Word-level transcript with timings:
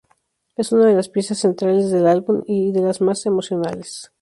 Es 0.55 0.71
una 0.71 0.87
de 0.87 0.95
las 0.95 1.09
piezas 1.09 1.37
centrales 1.37 1.91
del 1.91 2.07
álbum 2.07 2.41
y 2.47 2.71
de 2.71 2.81
las 2.81 3.01
más 3.01 3.23
emocionales. 3.27 4.09